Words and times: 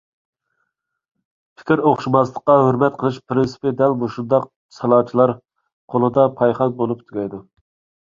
پىكىر 1.57 1.81
ئوخشاشماسلىققا 1.89 2.55
ھۆرمەت 2.67 2.97
قىلىش 3.03 3.19
پىرىنسىپى 3.31 3.73
دەل 3.81 3.93
مۇشۇنداق 4.05 4.47
سالاچىلار 4.79 5.35
قولىدا 5.97 6.25
پايخان 6.41 6.75
بولۇپ 6.81 7.05
تۈگەيدۇ. 7.05 7.43